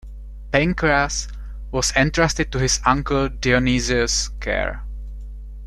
[0.51, 1.27] Pancras
[1.71, 4.81] was entrusted to his uncle Dionysius' care.